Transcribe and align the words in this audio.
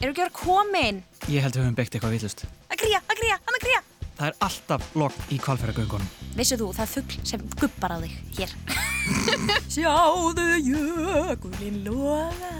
Eru 0.00 0.14
ekki 0.14 0.22
að 0.22 0.28
vera 0.30 0.32
komin? 0.32 0.98
Ég 1.28 1.44
held 1.44 1.52
að 1.52 1.58
við 1.60 1.66
höfum 1.66 1.74
byggt 1.76 1.96
eitthvað 1.96 2.12
vittlust. 2.14 2.42
Að 2.72 2.78
gríja, 2.80 3.00
að 3.04 3.18
gríja, 3.20 3.34
að 3.44 3.52
með 3.56 3.64
gríja. 3.66 3.80
Það 4.20 4.26
er 4.30 4.38
alltaf 4.46 4.86
logg 5.00 5.18
í 5.32 5.38
kvalfæragöngunum. 5.44 6.08
Vissu 6.38 6.56
þú, 6.60 6.68
það 6.76 6.84
er 6.86 6.90
fuggl 6.94 7.18
sem 7.28 7.44
gubbar 7.60 7.92
á 7.92 7.98
þig 8.00 8.14
hér. 8.38 8.54
Sjáðu 9.74 10.46
jökulinn 10.64 11.78
loga. 11.84 12.54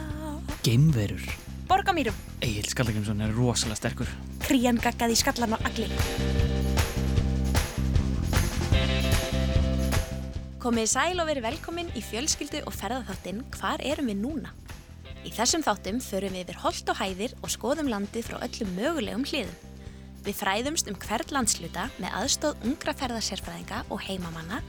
Geimverur. 0.66 1.24
Borgamýrum, 1.70 2.16
Egil 2.44 2.68
Skallagrimsson 2.68 3.24
er 3.24 3.32
rosalega 3.36 3.78
sterkur. 3.78 4.08
krían 4.44 4.80
gaggaði 4.82 5.16
í 5.16 5.20
skallan 5.20 5.54
á 5.56 5.58
agli. 5.64 5.88
Komið 10.60 10.90
sæl 10.92 11.16
og 11.22 11.28
verið 11.30 11.46
velkomin 11.46 11.88
í 11.96 12.02
fjölskyldu 12.04 12.60
og 12.68 12.74
ferðarþáttinn 12.76 13.46
Hvar 13.54 13.80
erum 13.80 14.10
við 14.12 14.18
núna? 14.20 14.50
Í 15.20 15.30
þessum 15.36 15.60
þáttum 15.64 15.98
förum 16.00 16.32
við 16.32 16.46
yfir 16.46 16.60
holt 16.62 16.90
og 16.92 16.96
hæðir 16.96 17.34
og 17.44 17.52
skoðum 17.52 17.90
landið 17.92 18.30
frá 18.30 18.38
öllum 18.40 18.70
mögulegum 18.78 19.26
hliðum. 19.28 19.58
Við 20.24 20.36
fræðumst 20.36 20.88
um 20.88 20.96
hvert 21.00 21.32
landsluta 21.32 21.88
með 22.00 22.16
aðstóð 22.22 22.64
ungra 22.68 22.94
ferðarsérfræðinga 22.96 23.82
og 23.92 24.00
heimamanna, 24.06 24.62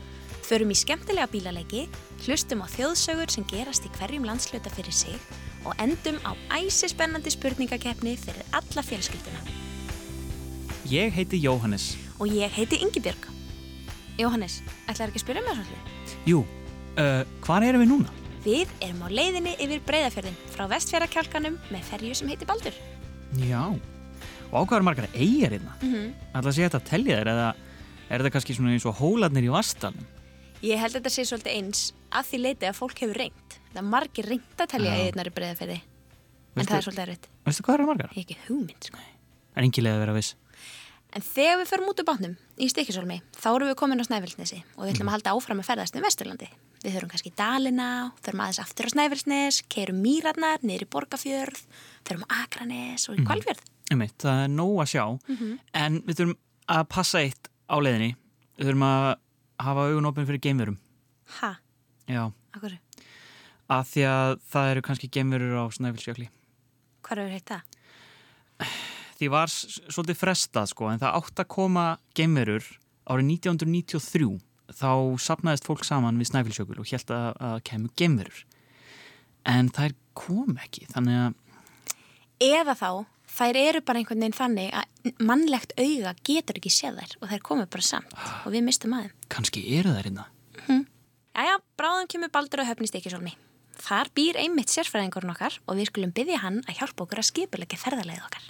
förum 0.44 0.72
í 0.72 0.78
skemmtilega 0.80 1.32
bílaleiki, 1.32 1.86
hlustum 2.26 2.64
á 2.64 2.68
þjóðsögur 2.72 3.32
sem 3.32 3.48
gerast 3.48 3.88
í 3.88 3.92
hverjum 3.96 4.28
landsluta 4.28 4.72
fyrir 4.76 4.96
sig 4.96 5.16
og 5.64 5.76
endum 5.80 6.20
á 6.28 6.36
æsispennandi 6.60 7.32
spurningakeppni 7.32 8.18
fyrir 8.20 8.44
alla 8.52 8.84
fjölskylduna. 8.84 9.44
Ég 10.92 11.14
heiti 11.16 11.40
Jóhannes. 11.40 11.94
Og 12.20 12.28
ég 12.28 12.52
heiti 12.52 12.82
Ingibjörg. 12.84 13.30
Jóhannes, 14.20 14.60
ætlaði 14.88 15.14
ekki 15.14 15.22
að 15.22 15.24
spyrja 15.24 15.46
mér 15.46 15.62
svolítið? 15.62 16.18
Jú, 16.28 16.42
uh, 17.00 17.22
hvar 17.46 17.64
erum 17.64 17.86
við 17.86 17.96
núna? 17.96 18.21
Við 18.42 18.72
erum 18.82 19.04
á 19.06 19.08
leiðinni 19.14 19.52
yfir 19.62 19.82
breyðafjörðin 19.86 20.38
frá 20.50 20.64
vestfjörðarkjálkanum 20.72 21.60
með 21.70 21.84
ferju 21.92 22.16
sem 22.18 22.30
heitir 22.32 22.48
Baldur. 22.50 22.78
Já. 23.38 23.68
Og 24.50 24.56
ákvæður 24.56 24.86
margar 24.88 25.08
eigir 25.14 25.54
hérna. 25.54 25.76
Mm 25.82 25.94
-hmm. 25.94 26.08
Að 26.34 26.50
sé 26.52 26.66
þetta 26.66 26.80
að 26.80 26.90
telja 26.90 27.20
þér 27.20 27.30
eða 27.36 27.50
er 28.10 28.18
þetta 28.20 28.34
kannski 28.34 28.56
svona 28.56 28.74
eins 28.74 28.86
og 28.86 28.98
hólarnir 28.98 29.46
í 29.46 29.52
vastalum? 29.54 30.08
Ég 30.62 30.80
held 30.80 30.96
að 30.96 31.00
þetta 31.00 31.10
sé 31.10 31.26
svolítið 31.26 31.54
eins 31.54 31.94
að 32.12 32.26
því 32.26 32.38
leiti 32.42 32.66
að 32.66 32.80
fólk 32.80 32.98
hefur 33.00 33.18
reynd. 33.18 33.50
Það 33.74 33.82
er 33.84 33.90
margir 33.94 34.26
reynd 34.26 34.58
að 34.58 34.72
telja 34.74 34.92
Já. 34.92 35.02
eiginar 35.02 35.28
í 35.28 35.36
breyðafjörði. 35.38 35.82
En 36.56 36.66
það 36.66 36.78
er 36.78 36.82
svolítið 36.82 37.04
erfitt. 37.06 37.28
Veistu 37.46 37.64
hvað 37.64 37.74
eru 37.74 37.86
margar? 37.86 38.10
Ég 38.10 38.18
hef 38.18 38.26
ekki 38.26 38.38
hugmynd, 38.48 38.84
sko. 38.84 38.98
Það 38.98 39.62
er 39.62 39.64
engi 39.64 39.82
leið 39.82 39.94
að 39.94 40.04
vera 40.04 40.18
viss. 40.18 40.36
En 41.14 41.22
þegar 41.22 41.58
við 41.62 41.70
förum 41.72 41.90
út 41.92 42.00
úr 42.02 42.08
bátnum 42.08 42.36
í 42.58 42.70
Stikisólmi, 42.72 43.22
þá 43.36 43.50
erum 43.56 43.68
við 43.68 43.76
komin 43.76 44.02
á 44.02 44.06
Snæfellsnesi 44.08 44.64
og 44.78 44.86
við 44.86 44.94
ætlum 44.94 45.10
að 45.12 45.16
halda 45.16 45.34
áfram 45.36 45.60
að 45.60 45.68
ferðast 45.68 45.96
um 45.96 46.02
Vesturlandi. 46.02 46.50
Við 46.82 46.96
höfum 46.96 47.12
kannski 47.12 47.30
í 47.30 47.36
Dalina, 47.38 47.88
förum 48.26 48.42
aðeins 48.42 48.60
aftur 48.64 48.88
á 48.90 48.94
Snæfellsnes, 48.96 49.60
keirum 49.70 50.00
Mýrarnar, 50.02 50.64
niður 50.66 50.88
í 50.88 50.90
Borgafjörð, 50.96 51.60
förum 52.08 52.24
á 52.26 52.42
Akranes 52.42 53.06
og 53.12 53.20
í 53.20 53.26
Kvalfjörð. 53.28 53.62
Einmitt, 53.94 54.16
það 54.24 54.40
er 54.48 54.54
nóg 54.56 54.80
að 54.82 54.90
sjá. 54.96 55.04
En 55.78 56.00
við 56.08 56.18
þurfum 56.22 56.38
að 56.74 56.88
passa 56.96 57.22
eitt 57.22 57.52
á 57.70 57.76
leiðinni. 57.78 58.16
Við 58.58 58.72
þurfum 58.72 58.88
að 58.88 59.08
hafa 59.62 59.86
augun 59.92 60.10
opinn 60.10 60.28
fyrir 60.32 60.42
geimverum. 60.48 60.80
Ha, 61.42 61.52
Já, 62.10 62.24
akkur, 62.58 62.74
að 63.72 63.84
því 63.94 64.02
að 64.10 64.32
það 64.52 64.70
eru 64.74 64.82
kannski 64.90 65.10
geimverur 65.16 65.54
á 65.62 65.66
Snæfellsjökli. 65.78 66.28
hvað 67.06 67.22
hefur 67.22 67.36
heitt 67.38 67.52
það? 67.54 68.72
Því 69.22 69.30
var 69.30 69.52
svolítið 69.54 70.18
frestað 70.18 70.72
sko, 70.74 70.90
en 70.90 71.00
það 71.02 71.18
átt 71.22 71.44
að 71.44 71.48
koma 71.54 71.86
geimverur 72.18 72.66
árið 73.06 73.30
1993. 73.38 74.40
Þá 74.78 74.92
sapnaðist 75.22 75.68
fólk 75.68 75.86
saman 75.88 76.20
við 76.22 76.32
Snæfellsjökul 76.32 76.80
og 76.82 76.90
held 76.92 77.14
að, 77.16 77.30
að 77.50 77.58
kemur 77.70 77.96
geimverur. 78.00 78.44
En 79.52 79.72
þær 79.74 79.96
kom 80.18 80.58
ekki, 80.62 80.88
þannig 80.92 81.24
að 81.26 81.40
Eða 82.42 82.74
þá, 82.74 82.90
þær 83.30 83.58
eru 83.60 83.82
bara 83.86 84.02
einhvern 84.02 84.24
veginn 84.24 84.34
þannig 84.34 84.72
að 84.74 85.18
mannlegt 85.22 85.76
auga 85.78 86.16
getur 86.26 86.58
ekki 86.58 86.72
séð 86.74 86.98
þær 86.98 87.12
og 87.20 87.30
þær 87.30 87.44
komur 87.46 87.68
bara 87.70 87.86
samt 87.86 88.16
og 88.18 88.56
við 88.56 88.66
mistum 88.66 88.96
aðeim. 88.98 89.14
kannski 89.30 89.62
eru 89.78 89.94
þær 89.94 90.08
hérna. 90.08 90.26
Jæja, 91.32 91.60
bráðum 91.78 92.10
kemur 92.12 92.32
Baldur 92.34 92.64
á 92.66 92.70
höfni 92.72 92.90
Stikisólmi. 92.90 93.36
Þar 93.82 94.10
býr 94.18 94.40
einmitt 94.42 94.74
sérfræðingurinn 94.74 95.34
okkar 95.36 95.60
og 95.66 95.78
við 95.78 95.92
skulum 95.92 96.16
byggja 96.18 96.42
hann 96.42 96.60
að 96.66 96.82
hjálpa 96.82 97.06
okkur 97.06 97.22
að 97.22 97.30
skipulegja 97.30 97.80
ferðarleið 97.82 98.26
okkar. 98.26 98.50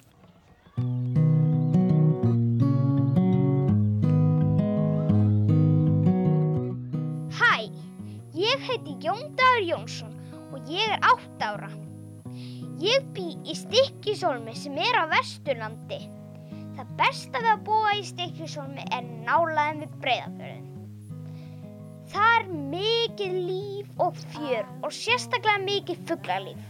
Ég 8.62 8.68
heiti 8.68 8.98
Jón 9.02 9.36
Dagur 9.36 9.64
Jónsson 9.66 10.14
og 10.54 10.70
ég 10.70 10.90
er 10.90 11.00
8 11.02 11.42
ára. 11.42 11.70
Ég 12.82 13.06
bý 13.14 13.38
í 13.46 13.56
Stykkisólmi 13.58 14.54
sem 14.56 14.78
er 14.78 14.98
á 15.02 15.06
Vesturlandi. 15.10 16.02
Það 16.78 16.92
besta 16.98 17.42
við 17.42 17.52
að 17.52 17.64
búa 17.66 17.94
í 17.98 18.04
Stykkisólmi 18.06 18.86
er 18.94 19.08
nálaðin 19.26 19.82
við 19.84 19.96
breyðafjörðin. 20.04 20.68
Það 22.12 22.36
er 22.38 22.46
mikið 22.76 23.34
líf 23.50 23.88
og 24.04 24.22
fjör 24.34 24.66
og 24.82 24.94
sérstaklega 24.94 25.66
mikið 25.66 26.04
fuglalíf. 26.10 26.62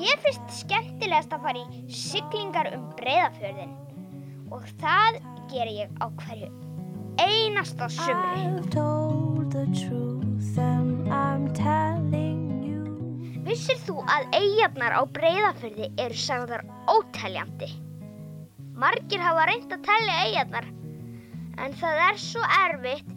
Ég 0.00 0.24
finnst 0.24 0.58
skemmtilegast 0.62 1.32
að 1.32 1.44
fara 1.48 1.64
í 1.64 1.84
siglingar 1.92 2.72
um 2.76 2.88
breyðafjörðin 3.00 3.76
og 4.52 4.68
það 4.80 5.20
ger 5.52 5.72
ég 5.72 6.00
á 6.00 6.06
hverju 6.22 6.52
einasta 7.16 7.88
sumri. 7.88 8.44
And 10.58 11.12
I'm 11.12 11.52
telling 11.52 12.64
you. 12.64 12.84
Vissir 13.44 13.76
þú 13.84 13.98
að 14.08 14.30
eigarnar 14.38 14.94
á 14.96 15.02
breyðafyrði 15.18 15.90
eru 16.00 16.16
sagðar 16.16 16.64
óteljandi? 16.88 17.68
Margir 18.80 19.20
hafa 19.20 19.44
reynd 19.50 19.74
að 19.76 19.84
telja 19.84 20.14
eigarnar, 20.24 20.70
en 21.60 21.76
það 21.82 22.00
er 22.06 22.22
svo 22.22 22.48
erfitt 22.62 23.12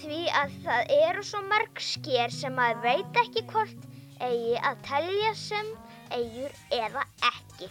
því 0.00 0.22
að 0.40 0.56
það 0.64 0.94
eru 0.96 1.26
svo 1.28 1.44
mörg 1.50 1.84
sker 1.90 2.32
sem 2.38 2.56
maður 2.56 2.82
veit 2.86 3.20
ekki 3.24 3.44
hvort 3.52 3.86
eigi 4.24 4.56
að 4.70 4.82
telja 4.88 5.36
sem 5.42 5.70
eigur 6.16 6.58
eða 6.72 7.04
ekki. 7.34 7.68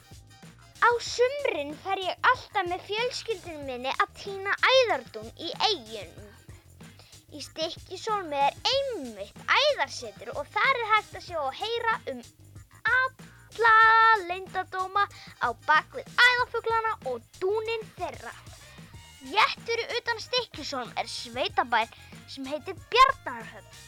Á 0.78 0.90
sumrin 1.02 1.74
fer 1.82 2.06
ég 2.06 2.32
alltaf 2.32 2.70
með 2.70 2.86
fjölskyldunum 2.92 3.66
minni 3.66 3.98
að 3.98 4.18
týna 4.22 4.58
æðardún 4.76 5.32
í 5.42 5.54
eigunum. 5.72 6.27
Í 7.36 7.42
Stykkisólmi 7.44 8.38
er 8.40 8.56
einmitt 8.70 9.40
æðarsetur 9.52 10.30
og 10.40 10.46
þar 10.54 10.78
er 10.80 10.92
hægt 10.94 11.16
að 11.20 11.26
sjá 11.26 11.40
og 11.42 11.58
heyra 11.60 11.96
um 12.14 12.22
alla 12.92 13.72
leyndadóma 14.30 15.04
á 15.44 15.52
bakvið 15.66 16.08
æðafuglana 16.24 16.94
og 17.12 17.26
dúnin 17.42 17.84
þeirra. 17.98 18.32
Rétt 19.34 19.66
fyrir 19.68 19.92
utan 19.98 20.24
Stykkisólm 20.24 20.94
er 20.96 21.12
sveitabær 21.12 21.92
sem 22.32 22.48
heitir 22.48 22.80
Bjarnarhöfn. 22.94 23.84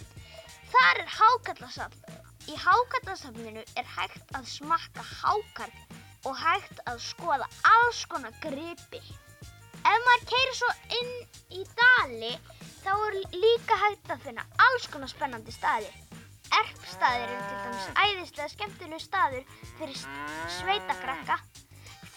Þar 0.73 1.01
er 1.05 1.15
hákallasafn. 1.15 2.19
Í 2.51 2.59
hákallasafninu 2.59 3.63
er 3.79 3.87
hægt 3.95 4.35
að 4.35 4.51
smakka 4.51 5.05
hákarl 5.13 5.79
og 6.27 6.35
hægt 6.43 6.83
að 6.91 6.99
skoða 7.07 7.47
alls 7.71 8.03
konar 8.11 8.35
gripi. 8.43 8.99
Ef 9.79 10.05
maður 10.05 10.25
keirir 10.31 10.55
svo 10.57 10.69
inn 10.99 11.13
í 11.55 11.63
dali 11.79 12.31
þá 12.83 12.91
er 12.95 13.17
líka 13.35 13.77
hægt 13.83 14.11
að 14.13 14.23
finna 14.27 14.45
alls 14.67 14.87
konar 14.91 15.11
spennandi 15.11 15.53
staði. 15.55 15.89
Erpstaðir 16.59 17.29
eru 17.29 17.41
til 17.45 17.59
dæmis 17.63 17.87
æðislega 18.03 18.49
skemmtilegu 18.53 19.01
staður 19.03 19.43
fyrir 19.77 19.99
sveitakrakka. 20.57 21.37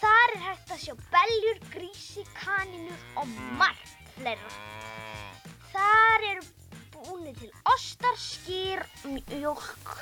Þar 0.01 0.33
er 0.35 0.41
hægt 0.47 0.73
að 0.75 0.81
sjá 0.83 0.95
beljur, 1.13 1.59
grísi, 1.75 2.25
kanínur 2.41 3.03
og 3.21 3.35
margt 3.59 3.93
fleira. 4.17 4.55
Þar 5.71 6.25
eru 6.31 6.47
búinir 6.95 7.37
til 7.39 7.51
ostar, 7.71 8.17
skýr, 8.19 8.83
mjölk 9.07 9.93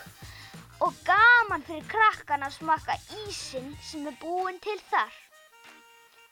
og 0.82 0.96
gaman 1.06 1.62
fyrir 1.68 1.86
krakkan 1.92 2.48
að 2.48 2.58
smaka 2.58 2.98
ísinn 3.28 3.76
sem 3.86 4.08
er 4.10 4.18
búinn 4.24 4.58
til 4.64 4.80
þar. 4.90 5.14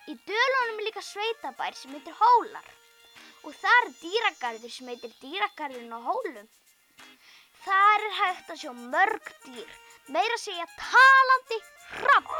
Í 0.07 0.15
dölunum 0.27 0.79
líka 0.85 1.01
sveitabær 1.03 1.75
sem 1.75 1.91
heitir 1.91 2.15
Hólar 2.15 2.67
og 3.43 3.55
þar 3.55 3.87
er 3.87 3.93
dýragarður 3.99 4.71
sem 4.71 4.87
heitir 4.91 5.11
Dýragarðurinn 5.19 5.95
á 5.95 5.99
Hólum. 6.07 6.47
Þar 7.65 8.05
er 8.07 8.15
hægt 8.19 8.51
að 8.53 8.61
sjá 8.61 8.71
mörg 8.93 9.31
dýr, 9.45 9.73
meira 10.15 10.37
segja 10.39 10.67
talandi 10.79 11.59
hrapp. 11.99 12.31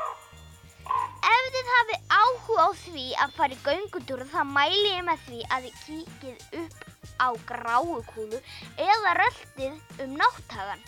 Ef 1.30 1.50
þið 1.56 1.72
hafið 1.74 2.16
áhuga 2.20 2.64
á 2.66 2.70
því 2.84 3.06
að 3.26 3.36
fara 3.38 3.58
í 3.58 3.64
göngutúr 3.68 4.24
þá 4.32 4.40
mæli 4.54 4.88
ég 4.88 5.04
með 5.10 5.26
því 5.28 5.42
að 5.56 5.68
þið 5.68 5.84
kíkið 5.84 6.64
upp 6.64 6.88
á 7.20 7.28
gráukúlu 7.52 8.40
eða 8.88 9.16
röltið 9.20 10.04
um 10.06 10.18
náttagan. 10.24 10.88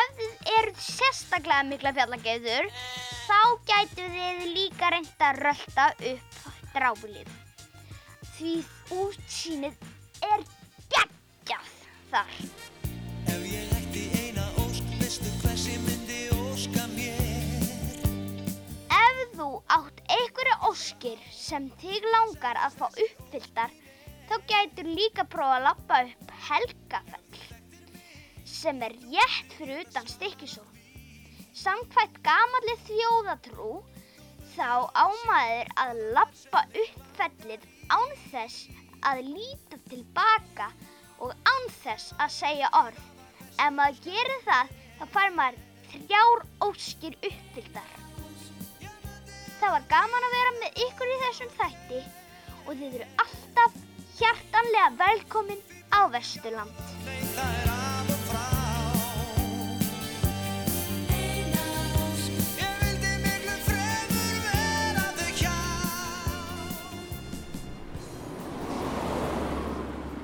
Ef 0.00 0.12
þið 0.18 0.50
eruð 0.56 0.82
sérstaklega 0.86 1.68
mikla 1.68 1.92
fjallageiður 1.98 2.68
þá 3.28 3.40
gætu 3.70 4.08
þið 4.16 4.42
líka 4.56 4.92
reynda 4.94 5.30
að 5.30 5.40
rölta 5.46 5.88
upp 6.12 6.50
drábulið. 6.72 7.32
Því 8.36 8.54
útsýnið 8.96 9.88
er 10.32 10.46
geggjað 10.94 11.72
þar. 12.12 12.36
Ef 13.36 13.48
ég 13.52 13.76
ætti 13.78 14.08
eina 14.22 14.48
ósk, 14.64 14.96
veistu 14.98 15.36
hversi 15.42 15.78
myndi 15.84 16.24
óska 16.40 16.88
mér? 16.96 17.12
sem 21.52 21.66
þig 21.82 22.06
langar 22.14 22.56
að 22.64 22.76
fá 22.78 22.86
uppfylltar 22.88 23.72
þá 24.28 24.34
gætur 24.48 24.86
líka 24.88 25.26
prófa 25.28 25.58
að 25.58 25.66
lappa 25.66 25.98
upp 26.06 26.30
Helgafell 26.46 27.11
sem 28.62 28.82
er 28.86 28.94
rétt 29.10 29.54
fyrir 29.58 29.82
utan 29.82 30.06
stikkisó. 30.06 30.62
Samkvæmt 31.52 32.20
gamalli 32.22 32.76
þjóðatrú 32.86 33.72
þá 34.54 34.86
ámaður 34.94 35.72
að 35.82 36.02
lappa 36.14 36.62
upp 36.84 37.08
fellið 37.18 37.66
án 37.90 38.14
þess 38.30 38.68
að 39.08 39.24
líta 39.32 39.80
tilbaka 39.90 40.68
og 41.18 41.34
án 41.34 41.66
þess 41.82 42.14
að 42.22 42.34
segja 42.36 42.70
orð. 42.82 43.02
Ef 43.58 43.74
maður 43.74 44.00
gerir 44.06 44.46
það 44.46 44.72
þá 45.00 45.04
fær 45.16 45.34
maður 45.40 45.58
þrjár 45.92 46.46
óskir 46.68 47.18
uppfylltar. 47.18 47.90
Það 49.58 49.74
var 49.76 49.90
gaman 49.90 50.28
að 50.28 50.38
vera 50.38 50.54
með 50.60 50.80
ykkur 50.86 51.10
í 51.10 51.18
þessum 51.26 51.52
þætti 51.58 52.00
og 52.62 52.72
þið 52.78 52.88
eru 53.00 53.10
alltaf 53.26 53.82
hjartanlega 54.20 54.88
velkomin 55.02 55.68
á 55.90 56.00
Vesturland. 56.14 57.21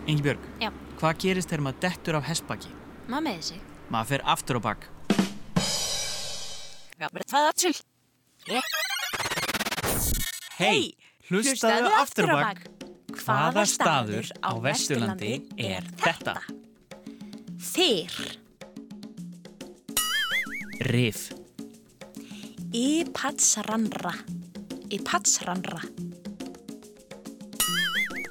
Ingi 0.09 0.25
Björg, 0.25 0.45
Já. 0.63 0.71
hvað 1.01 1.19
gerist 1.23 1.51
þegar 1.53 1.65
maður 1.67 1.81
dettur 1.85 2.17
af 2.19 2.25
hestbaki? 2.31 2.71
Maður 3.09 3.25
með 3.27 3.41
þessi. 3.43 3.59
Maður 3.93 4.11
fer 4.13 4.25
aftur 4.35 4.57
á 4.57 4.61
bak. 4.65 4.87
Það 7.29 7.49
til. 7.63 7.75
Hei, 10.59 10.81
hlustaðu 11.29 11.93
aftur 12.01 12.33
á 12.33 12.37
bak. 12.41 12.65
Hvaða 13.19 13.65
staður 13.69 14.31
á 14.41 14.51
Vesturlandi 14.65 15.33
er 15.61 15.85
þetta? 16.01 16.39
Þyr. 17.69 18.17
Rif, 20.89 21.29
Í 22.77 23.05
patsranra. 23.17 24.13
Í 24.93 24.99
patsranra. 25.05 25.81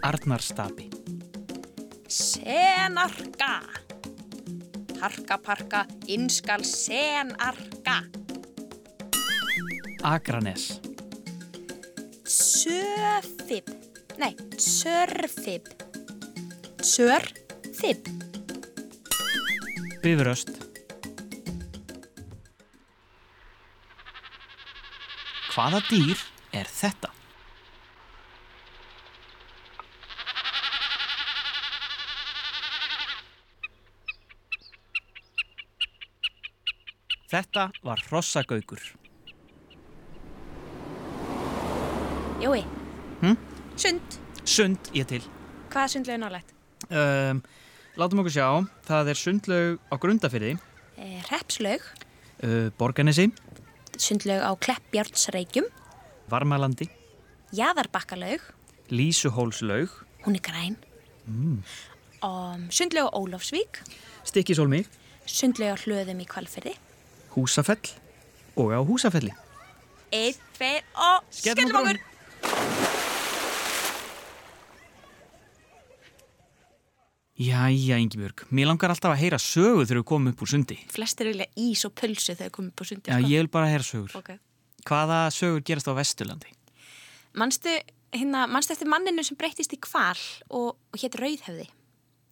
Arnarstapi, 0.06 0.86
Senarka. 2.08 3.62
Harka 5.02 5.38
parka, 5.38 5.86
innskal 6.08 6.64
senarka. 6.66 8.04
Akranes, 10.04 10.80
Söfib. 12.24 13.70
Nei, 14.18 14.36
sörfib. 14.58 15.68
Sörfib. 16.82 18.08
Bifröst, 20.02 20.50
Hvaða 25.58 25.80
dýr 25.90 26.20
er 26.54 26.68
þetta? 26.70 27.07
Þetta 37.38 37.68
var 37.86 38.00
hrossagaukur. 38.10 38.80
Jói. 42.42 42.64
Hm? 43.22 43.36
Sund. 43.78 44.16
Sund 44.48 44.90
ég 44.98 45.06
til. 45.10 45.22
Hvaða 45.70 45.92
sundlega 45.94 46.16
er 46.18 46.22
nálægt? 46.24 46.54
Um, 46.90 47.42
látum 48.00 48.24
okkur 48.24 48.34
sjá. 48.34 48.48
Það 48.88 49.12
er 49.14 49.20
sundlaug 49.22 49.78
á 49.94 49.96
Grundafyrði, 50.02 50.56
Eh, 50.98 51.22
Repslaug. 51.30 51.84
uh, 52.44 52.72
Borganesi, 52.80 53.28
Sundlaug 53.98 54.42
á 54.42 54.52
Kleppjárnsreikjum. 54.58 55.68
Varmalandi, 56.30 56.90
Jaðarbakkalaug. 57.54 58.42
Lísuhólslaug, 58.90 59.90
Hún 60.26 60.36
er 60.36 60.42
græn. 60.42 60.76
mm. 61.28 61.62
Um, 62.24 62.68
sundlaug 62.72 63.14
á 63.14 63.18
Ólafsvík. 63.18 63.82
Stikkishólmi, 64.26 64.86
Sundlaug 65.28 65.78
á 65.78 65.82
Hlöðum 65.86 66.22
í 66.22 66.26
Kvalfyrði. 66.26 66.74
Húsafell 67.38 67.86
og 68.58 68.74
á 68.74 68.80
Húsafelli. 68.82 69.34
Einn, 70.10 70.38
tveir 70.58 70.82
og 70.98 71.28
Skellum 71.30 71.76
okkur. 71.78 72.00
Jæja, 77.38 78.00
Ingibjörg, 78.02 78.48
mér 78.50 78.66
langar 78.72 78.90
alltaf 78.90 79.14
að 79.14 79.20
heyra 79.22 79.38
sögu 79.38 79.84
þegar 79.86 80.00
við 80.00 80.06
komum 80.10 80.32
upp 80.32 80.40
úr 80.42 80.50
sundi. 80.50 80.78
Flestir 80.90 81.30
vilja 81.30 81.46
ís 81.62 81.84
og 81.86 81.94
pulsu 82.00 82.34
þegar 82.34 82.54
komum 82.56 82.72
upp 82.72 82.82
á 82.82 82.86
sundi. 82.90 83.12
Já, 83.12 83.20
sko. 83.20 83.30
ég 83.30 83.44
vil 83.44 83.50
bara 83.54 83.70
heyra 83.70 83.86
sögur. 83.86 84.16
Ok. 84.18 84.32
Hvaða 84.90 85.20
sögur 85.36 85.62
gerast 85.68 85.92
á 85.92 85.94
Vesturlandi? 86.00 86.50
Manstu, 87.38 87.76
hérna, 88.18 88.48
manstu 88.50 88.74
eftir 88.74 88.90
manninu 88.90 89.22
sem 89.28 89.38
breyttist 89.38 89.76
í 89.78 89.78
kval 89.86 90.18
og, 90.50 90.80
og 90.82 90.98
hétt 90.98 91.20
Rauðhöfði, 91.22 91.68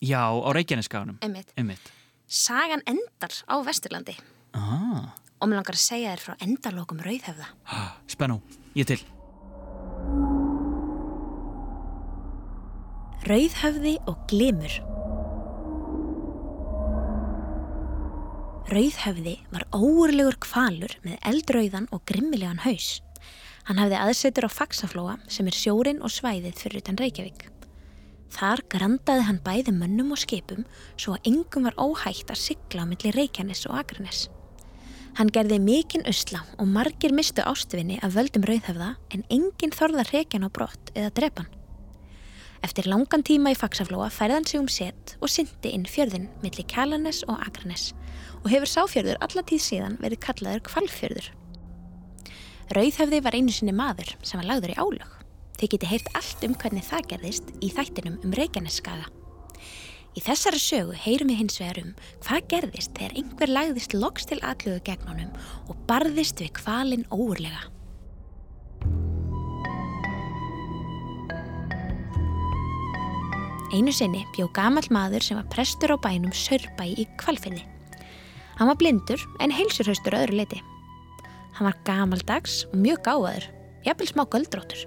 Já, 0.01 0.25
á 0.25 0.49
Reykjaneskaganum. 0.57 1.19
einmitt. 1.21 1.53
Einmitt. 1.55 1.91
Sagan 2.25 2.81
endar 2.89 3.37
á 3.45 3.55
Vesturlandi 3.61 4.17
Ah, 4.55 5.11
og 5.41 5.49
mér 5.49 5.59
langar 5.59 5.75
að 5.75 5.83
segja 5.83 6.13
þér 6.15 6.23
frá 6.23 6.35
endarlokum 6.45 7.03
Rauðhöfða. 7.03 7.47
spennó, 8.07 8.39
ég 8.75 8.87
til. 8.87 9.01
Rauðhöfði 13.25 13.95
og 14.05 14.19
glimur. 14.29 14.75
Rauðhöfði 18.69 19.35
var 19.53 19.65
óurlegur 19.73 20.37
kvalur 20.41 20.93
með 21.05 21.17
eldrauðan 21.21 21.89
og 21.93 22.05
grimmilegan 22.09 22.63
haus. 22.63 23.01
Hann 23.65 23.81
hafði 23.81 23.97
aðsetur 23.97 24.45
á 24.45 24.51
Faxaflóa 24.53 25.17
sem 25.27 25.49
er 25.49 25.57
sjórin 25.57 26.01
og 26.05 26.13
svæðið 26.13 26.61
fyrir 26.61 26.83
utan 26.83 26.99
Reykjavík. 27.01 27.47
Þar 28.35 28.61
grandaði 28.69 29.25
hann 29.25 29.41
bæði 29.45 29.73
mönnum 29.73 30.13
og 30.13 30.21
skipum 30.21 30.65
svo 30.99 31.15
að 31.15 31.29
engum 31.31 31.65
var 31.69 31.77
óhægt 31.81 32.33
að 32.33 32.41
sigla 32.41 32.85
á 32.85 32.89
milli 32.89 33.13
Reykjanes 33.15 33.65
og 33.69 33.77
Akranes. 33.79 34.25
Hann 35.15 35.29
gerði 35.31 35.61
mikinn 35.63 36.03
usla 36.11 36.41
og 36.59 36.67
margir 36.67 37.13
mistu 37.15 37.43
ástvinni 37.47 38.01
af 38.03 38.17
völdum 38.17 38.43
rauðhöfða 38.43 38.89
en 39.15 39.21
enginn 39.31 39.71
þorða 39.71 40.03
hrekjan 40.09 40.43
á 40.43 40.51
brott 40.51 40.91
eða 40.91 41.13
drepan. 41.15 41.47
Eftir 42.65 42.89
langan 42.91 43.23
tíma 43.23 43.53
í 43.53 43.55
Faxaflóa 43.55 44.09
færði 44.11 44.35
hann 44.35 44.49
sig 44.49 44.59
um 44.59 44.67
set 44.67 45.15
og 45.21 45.31
syndi 45.31 45.71
inn 45.71 45.87
fjörðin 45.87 46.27
milli 46.43 46.67
Kjalanes 46.67 47.21
og 47.29 47.39
Akranes 47.47 47.93
og 48.41 48.51
hefur 48.51 48.67
sáfjörður 48.67 49.21
alla 49.23 49.43
tíð 49.47 49.63
síðan 49.63 49.99
verið 50.03 50.23
kallaður 50.27 50.65
kvalfjörður. 50.67 51.31
Rauðhöfði 52.75 53.23
var 53.23 53.37
einu 53.39 53.55
sinni 53.55 53.75
maður 53.77 54.17
sem 54.19 54.41
var 54.41 54.49
lagður 54.51 54.75
í 54.75 54.79
álög. 54.81 55.11
Þið 55.55 55.75
geti 55.77 55.93
heyrt 55.93 56.15
allt 56.19 56.43
um 56.43 56.59
hvernig 56.59 56.83
það 56.89 57.11
gerðist 57.13 57.55
í 57.63 57.71
þættinum 57.71 58.19
um 58.19 58.35
Reykjanesskaga. 58.35 59.07
Í 60.15 60.21
þessari 60.23 60.59
sögu 60.63 60.95
heyrum 60.95 61.27
við 61.27 61.39
hins 61.41 61.57
vegar 61.59 61.81
um 61.81 61.95
hvað 62.23 62.45
gerðist 62.53 62.93
þegar 62.95 63.15
einhver 63.19 63.51
lagðist 63.51 63.95
loks 63.97 64.27
til 64.29 64.37
atlögu 64.47 64.79
gegn 64.87 65.09
honum 65.09 65.33
og 65.67 65.79
barðist 65.89 66.39
við 66.39 66.53
kvalin 66.55 67.03
óurlega. 67.11 67.67
Einu 73.75 73.91
sinni 73.91 74.23
bjó 74.37 74.47
gamall 74.55 74.87
maður 74.93 75.25
sem 75.25 75.35
var 75.41 75.51
prestur 75.51 75.91
á 75.91 75.97
bænum 75.99 76.31
Sörbæ 76.31 76.85
í 76.95 77.03
Kvalfyrði. 77.19 77.65
Hann 78.55 78.71
var 78.71 78.79
blindur 78.79 79.19
en 79.43 79.51
heilsurhaustur 79.51 80.15
öðru 80.15 80.39
leiti. 80.39 80.61
Hann 81.57 81.67
var 81.67 81.81
gamaldags 81.83 82.61
og 82.69 82.79
mjög 82.79 83.03
gáðaður, 83.03 83.49
jafnvel 83.83 84.13
smá 84.13 84.23
göldróttur. 84.31 84.85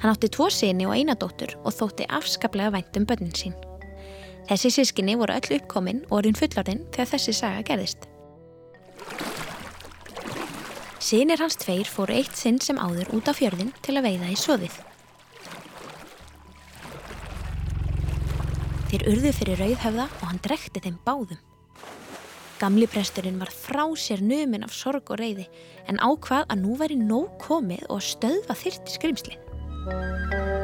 Hann 0.00 0.14
átti 0.14 0.32
tvo 0.32 0.48
sinni 0.48 0.88
og 0.88 0.96
eina 0.96 1.12
dóttur 1.12 1.58
og 1.60 1.76
þótti 1.76 2.08
afskaplega 2.08 2.72
vænt 2.72 2.96
um 2.96 3.04
bönnin 3.04 3.36
sín. 3.36 3.52
Þessi 4.48 4.70
sískinni 4.74 5.16
voru 5.20 5.36
öll 5.36 5.58
uppkomin 5.58 6.04
og 6.08 6.20
orðin 6.20 6.38
fullorðin 6.38 6.86
þegar 6.94 7.10
þessi 7.12 7.34
saga 7.36 7.66
gerðist. 7.66 8.06
Sinir 11.00 11.40
hans 11.42 11.56
tveir 11.58 11.88
fóru 11.88 12.14
eitt 12.14 12.36
sinn 12.38 12.60
sem 12.62 12.78
áður 12.78 13.12
út 13.16 13.28
á 13.28 13.34
fjörðin 13.34 13.72
til 13.84 13.96
að 13.98 14.06
veiða 14.08 14.30
í 14.30 14.38
soðið. 14.38 14.80
Þeir 18.90 19.06
urðu 19.12 19.32
fyrir 19.36 19.62
rauðhöfða 19.62 20.06
og 20.10 20.26
hann 20.28 20.42
drekti 20.44 20.82
þeim 20.82 20.98
báðum. 21.06 21.40
Gamli 22.60 22.84
presturinn 22.90 23.38
var 23.40 23.48
frá 23.54 23.86
sér 23.96 24.20
numin 24.20 24.66
af 24.66 24.74
sorg 24.76 25.14
og 25.14 25.22
reyði 25.22 25.46
en 25.88 26.02
ákvað 26.04 26.44
að 26.52 26.60
nú 26.66 26.76
væri 26.76 26.98
nóg 27.00 27.38
komið 27.40 27.86
og 27.88 28.04
stöðva 28.04 28.58
þyrti 28.60 28.98
skrimslið. 28.98 30.59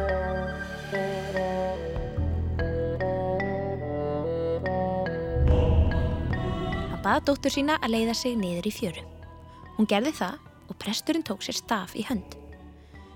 Baða 7.06 7.20
dóttur 7.22 7.52
sína 7.54 7.76
að 7.86 7.92
leiða 7.92 8.14
sig 8.18 8.32
niður 8.34 8.66
í 8.66 8.70
fjöru. 8.74 9.02
Hún 9.76 9.86
gerði 9.86 10.10
það 10.18 10.40
og 10.66 10.78
presturinn 10.82 11.22
tók 11.22 11.44
sér 11.46 11.54
staf 11.54 11.92
í 11.94 12.02
hönd. 12.08 12.32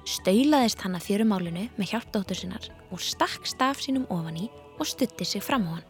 Staulaðist 0.07 0.85
hann 0.85 0.95
að 0.95 1.09
fjörumálinu 1.09 1.65
með 1.75 1.91
hjálp 1.91 2.13
dóttur 2.15 2.39
sinnar 2.39 2.69
og 2.95 3.03
stakk 3.03 3.49
staf 3.51 3.83
sínum 3.83 4.07
ofan 4.15 4.39
í 4.45 4.47
og 4.77 4.87
stutti 4.87 5.27
sig 5.27 5.43
fram 5.43 5.67
á 5.67 5.81
hann. 5.81 5.89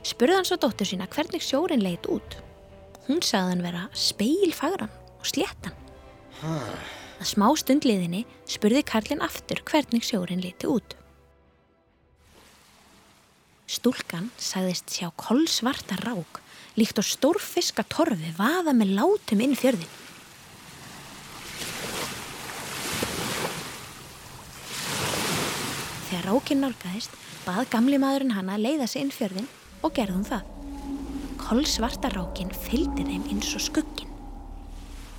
Spurði 0.00 0.38
hann 0.38 0.48
svo 0.48 0.56
dóttur 0.64 0.88
sína 0.88 1.10
hvernig 1.12 1.44
sjórin 1.44 1.84
leit 1.84 2.08
út. 2.08 2.38
Hún 3.04 3.20
sagði 3.20 3.52
hann 3.52 3.66
vera 3.68 3.84
speilfagran 3.92 4.96
og 5.18 5.28
sléttan. 5.28 5.76
Að 6.40 7.28
smá 7.34 7.50
stundliðinni 7.52 8.24
spurði 8.48 8.86
Karlinn 8.88 9.24
aftur 9.28 9.60
hvernig 9.68 10.08
sjórin 10.08 10.40
liti 10.40 10.72
út. 10.72 10.96
Stúlkan 13.68 14.32
sagðist 14.40 14.88
sjá 14.88 15.12
kolsvarta 15.20 16.00
rák 16.06 16.47
líkt 16.78 17.00
og 17.00 17.06
stórfiska 17.06 17.84
torfi 17.90 18.32
vaða 18.38 18.74
með 18.76 18.94
látum 18.98 19.42
inn 19.42 19.56
fjörðin. 19.58 19.94
Þegar 26.08 26.28
rákinn 26.30 26.62
nálgæðist 26.64 27.16
bað 27.44 27.66
gamli 27.72 27.98
maðurinn 28.00 28.36
hana 28.36 28.56
að 28.56 28.64
leiða 28.66 28.86
sig 28.88 29.04
inn 29.04 29.14
fjörðin 29.14 29.48
og 29.84 29.94
gerði 29.96 30.16
hún 30.16 30.28
það. 30.28 30.54
Kolsvarta 31.42 32.10
rákinn 32.12 32.52
fylgdi 32.66 33.06
þeim 33.08 33.26
eins 33.32 33.54
og 33.56 33.64
skugginn. 33.64 34.14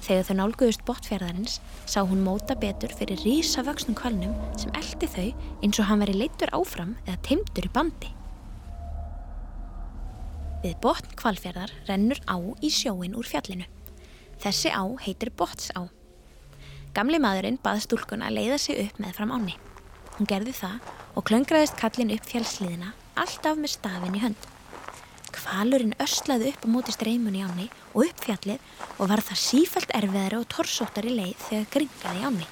Þegar 0.05 0.25
þau 0.25 0.35
nálguðust 0.39 0.85
botfjörðarins 0.87 1.59
sá 1.89 1.99
hún 2.01 2.23
móta 2.25 2.55
betur 2.57 2.93
fyrir 2.97 3.21
rísavöksnum 3.25 3.97
kvalnum 3.99 4.33
sem 4.57 4.73
eldi 4.79 5.09
þau 5.11 5.27
eins 5.61 5.81
og 5.81 5.89
hann 5.89 6.01
veri 6.05 6.17
leittur 6.17 6.53
áfram 6.55 6.95
eða 7.05 7.19
teimtur 7.27 7.67
í 7.69 7.73
bandi. 7.75 8.15
Við 10.59 10.73
botn 10.83 11.13
kvalfjörðar 11.15 11.71
rennur 11.87 12.19
á 12.27 12.35
í 12.35 12.67
sjóin 12.67 13.13
úr 13.15 13.23
fjallinu. 13.23 13.63
Þessi 14.43 14.73
á 14.75 14.83
heitir 15.05 15.31
Bottsá. 15.31 15.85
Gamli 16.91 17.15
maðurinn 17.23 17.59
bað 17.63 17.85
stúlkuna 17.85 18.27
að 18.27 18.35
leiða 18.41 18.57
sig 18.59 18.81
upp 18.83 18.99
með 18.99 19.13
fram 19.15 19.31
áni. 19.31 19.55
Hún 20.17 20.27
gerði 20.27 20.51
það 20.57 20.89
og 21.15 21.25
klöngraðist 21.29 21.79
kallin 21.79 22.11
upp 22.11 22.27
fjallsliðina 22.27 22.91
alltaf 23.23 23.55
með 23.55 23.73
stafin 23.77 24.19
í 24.19 24.23
hönd. 24.25 24.49
Kvalurinn 25.37 25.95
öslaði 26.03 26.51
upp 26.51 26.67
á 26.67 26.73
móti 26.75 26.97
streymun 26.97 27.39
í 27.39 27.45
áni 27.47 27.69
og 27.93 28.09
upp 28.09 28.27
fjallið 28.27 28.59
og 28.97 29.13
var 29.13 29.23
það 29.23 29.43
sífælt 29.45 29.95
erfiðari 29.95 30.41
og 30.41 30.47
torsóttari 30.51 31.15
leið 31.15 31.39
þegar 31.45 31.71
gringaði 31.77 32.19
í 32.19 32.27
áni. 32.27 32.51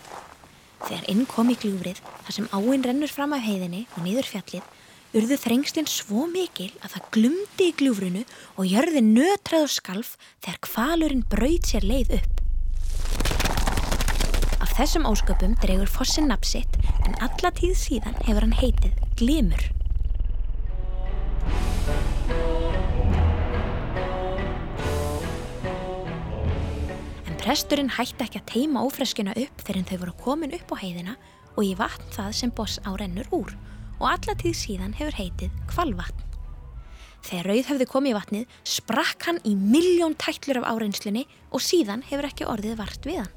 Þegar 0.88 1.12
inn 1.12 1.28
kom 1.28 1.52
í 1.52 1.60
gljúfrið 1.60 2.00
þar 2.24 2.40
sem 2.40 2.52
áinn 2.56 2.88
rennur 2.88 3.12
fram 3.12 3.36
af 3.36 3.44
heiðinni 3.44 3.84
og 3.98 4.08
niður 4.08 4.32
fjallið 4.32 4.76
urðu 5.16 5.38
þrengslinn 5.40 5.88
svo 5.88 6.26
mikil 6.32 6.70
að 6.84 6.98
það 6.98 7.08
glumdi 7.16 7.70
í 7.70 7.76
gljúfrinu 7.80 8.24
og 8.58 8.68
jörði 8.68 9.04
nötrað 9.06 9.68
og 9.68 9.72
skalf 9.72 10.16
þegar 10.44 10.60
kvalurinn 10.68 11.24
braut 11.32 11.70
sér 11.70 11.88
leið 11.88 12.18
upp. 12.20 12.44
Af 14.64 14.74
þessum 14.76 15.08
ósköpum 15.08 15.56
dregur 15.64 15.90
fossin 15.92 16.28
napsitt 16.28 16.76
en 17.06 17.16
alla 17.24 17.54
tíð 17.56 17.76
síðan 17.80 18.18
hefur 18.28 18.44
hann 18.44 18.58
heitið 18.58 19.00
Glimur. 19.18 19.64
En 27.24 27.40
presturinn 27.40 27.96
hætti 27.96 28.28
ekki 28.28 28.44
að 28.44 28.52
teima 28.52 28.84
ófreskuna 28.84 29.38
upp 29.40 29.64
þegar 29.64 29.88
þau 29.88 29.98
voru 30.04 30.18
komin 30.20 30.58
upp 30.60 30.76
á 30.76 30.82
heiðina 30.84 31.16
og 31.56 31.64
í 31.64 31.74
vatn 31.80 32.12
það 32.14 32.36
sem 32.42 32.54
boss 32.54 32.78
á 32.84 32.92
rennur 33.00 33.32
úr 33.34 33.56
og 33.98 34.08
alla 34.12 34.36
tíð 34.38 34.56
síðan 34.58 34.96
hefur 34.98 35.18
heitið 35.18 35.60
kvalvatn. 35.72 36.24
Þegar 37.28 37.50
Rauðhöfði 37.52 37.88
kom 37.90 38.06
í 38.08 38.14
vatnið 38.16 38.60
sprakk 38.68 39.26
hann 39.28 39.42
í 39.48 39.56
miljón 39.58 40.16
tætlur 40.22 40.62
af 40.62 40.70
áreinslinni 40.76 41.26
og 41.52 41.64
síðan 41.66 42.06
hefur 42.08 42.30
ekki 42.30 42.48
orðið 42.48 42.78
vart 42.80 43.08
við 43.10 43.24
hann. 43.24 43.34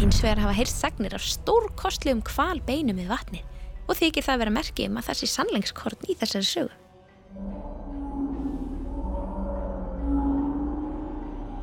Hins 0.00 0.20
vegar 0.24 0.42
hafa 0.42 0.56
heyrst 0.56 0.80
sagnir 0.80 1.14
af 1.16 1.24
stórkostlegum 1.24 2.22
kvalbeinum 2.26 3.00
við 3.00 3.10
vatnið 3.12 3.88
og 3.90 3.98
þykir 3.98 4.26
það 4.26 4.42
vera 4.42 4.54
merki 4.54 4.86
um 4.88 5.00
að 5.00 5.10
það 5.10 5.20
sé 5.20 5.30
sannlengskorn 5.34 6.08
í 6.08 6.16
þessari 6.20 6.48
sögu. 6.50 6.76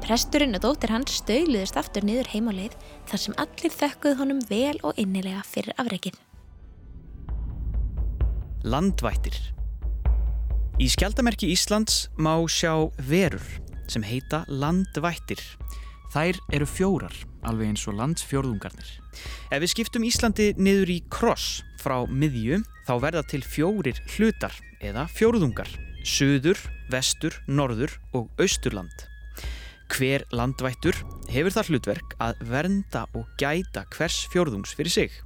Presturinn 0.07 0.55
og 0.55 0.63
dóttir 0.63 0.93
hans 0.93 1.17
stögluðist 1.19 1.75
aftur 1.79 2.05
niður 2.07 2.29
heim 2.31 2.47
á 2.47 2.53
leið 2.55 2.77
þar 3.09 3.23
sem 3.25 3.37
allir 3.43 3.73
þökkuð 3.75 4.17
honum 4.21 4.39
vel 4.47 4.77
og 4.87 4.95
innilega 5.01 5.41
fyrir 5.43 5.75
afrekið. 5.81 6.15
Landvættir 8.67 9.35
Í 10.83 10.87
skjaldamerki 10.91 11.47
Íslands 11.53 12.09
má 12.19 12.33
sjá 12.51 12.73
verur 13.07 13.43
sem 13.87 14.03
heita 14.03 14.41
landvættir. 14.51 15.39
Þær 16.11 16.39
eru 16.57 16.67
fjórar, 16.67 17.13
alveg 17.47 17.71
eins 17.71 17.85
og 17.87 17.95
landsfjórðungarnir. 18.01 18.89
Ef 19.55 19.63
við 19.63 19.71
skiptum 19.71 20.07
Íslandi 20.09 20.49
niður 20.59 20.91
í 20.91 20.97
kross 21.13 21.61
frá 21.79 22.01
miðju 22.11 22.59
þá 22.89 22.93
verða 23.05 23.23
til 23.31 23.43
fjórir 23.45 24.01
hlutar 24.17 24.57
eða 24.83 25.05
fjórðungar. 25.15 25.71
Suður, 26.03 26.59
vestur, 26.91 27.37
norður 27.47 27.95
og 28.17 28.27
austurland. 28.41 29.07
Hver 29.95 30.27
landvættur 30.35 30.99
hefur 31.31 31.55
það 31.55 31.71
hlutverk 31.71 32.19
að 32.19 32.43
vernda 32.51 33.07
og 33.15 33.31
gæta 33.39 33.87
hvers 33.95 34.25
fjórðungs 34.33 34.75
fyrir 34.75 34.97
sig. 34.97 35.21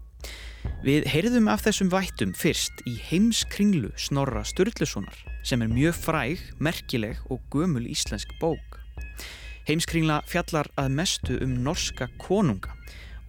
Við 0.81 1.05
heyrðum 1.09 1.45
af 1.51 1.61
þessum 1.65 1.91
vættum 1.93 2.31
fyrst 2.37 2.81
í 2.89 2.95
heimskringlu 3.09 3.91
Snorra 4.01 4.41
Sturlusonar 4.45 5.17
sem 5.45 5.61
er 5.61 5.69
mjög 5.69 5.97
fræg, 5.97 6.41
merkileg 6.57 7.19
og 7.29 7.41
gömul 7.53 7.87
íslensk 7.89 8.33
bók. 8.41 8.79
Heimskringla 9.69 10.23
fjallar 10.29 10.69
að 10.81 10.95
mestu 10.97 11.37
um 11.45 11.53
norska 11.65 12.07
konunga 12.21 12.73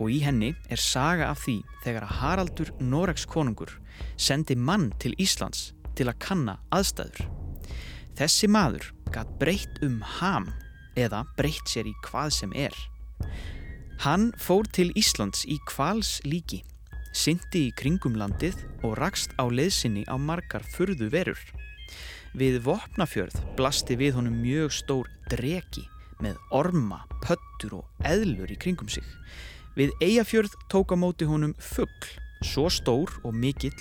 og 0.01 0.09
í 0.11 0.23
henni 0.25 0.55
er 0.73 0.81
saga 0.81 1.29
af 1.29 1.45
því 1.45 1.59
þegar 1.85 2.09
að 2.09 2.17
Haraldur 2.23 2.73
Noregs 2.81 3.29
konungur 3.29 3.77
sendi 4.17 4.57
mann 4.57 4.91
til 5.01 5.13
Íslands 5.21 5.71
til 5.97 6.09
að 6.09 6.21
kanna 6.25 6.57
aðstæður. 6.73 7.29
Þessi 8.17 8.49
maður 8.49 8.91
gætt 9.13 9.37
breytt 9.41 9.81
um 9.85 10.01
ham 10.19 10.51
eða 10.97 11.27
breytt 11.37 11.69
sér 11.69 11.89
í 11.89 11.95
hvað 12.09 12.33
sem 12.41 12.53
er. 12.57 12.75
Hann 14.03 14.33
fór 14.41 14.65
til 14.73 14.91
Íslands 14.99 15.45
í 15.45 15.61
kvals 15.69 16.19
líki 16.25 16.65
syndi 17.13 17.69
í 17.69 17.75
kringum 17.77 18.17
landið 18.19 18.57
og 18.83 18.97
rakst 18.99 19.35
á 19.37 19.45
leiðsynni 19.45 20.05
á 20.09 20.17
margar 20.17 20.65
furðu 20.75 21.11
verur. 21.13 21.41
Við 22.33 22.63
Vopnafjörð 22.65 23.37
blasti 23.59 23.97
við 24.01 24.17
honum 24.17 24.39
mjög 24.41 24.73
stór 24.73 25.09
dregi 25.29 25.85
með 26.23 26.39
orma, 26.55 27.03
pöttur 27.21 27.83
og 27.83 28.07
eðlur 28.09 28.51
í 28.53 28.57
kringum 28.57 28.89
sig. 28.89 29.05
Við 29.77 29.93
Eyjafjörð 30.05 30.55
tók 30.73 30.93
á 30.93 30.97
móti 30.97 31.29
honum 31.29 31.53
fuggl, 31.61 32.09
svo 32.45 32.69
stór 32.73 33.13
og 33.23 33.37
mikill 33.37 33.77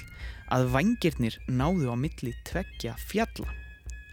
að 0.51 0.67
vangirnir 0.75 1.38
náðu 1.47 1.91
á 1.91 1.95
milli 1.95 2.33
tveggja 2.47 2.97
fjalla. 3.07 3.47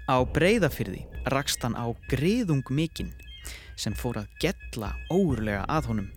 Á 0.09 0.23
breyðafyrði 0.25 1.03
rakst 1.35 1.65
hann 1.67 1.75
á 1.75 1.91
griðung 2.09 2.65
mikinn 2.71 3.11
sem 3.79 3.95
fór 3.95 4.23
að 4.23 4.31
gella 4.43 4.95
óurlega 5.13 5.67
að 5.71 5.91
honum 5.93 6.09